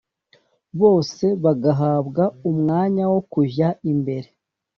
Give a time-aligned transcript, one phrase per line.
[0.81, 4.29] bose bagahabwa umwanya wo kujya imbere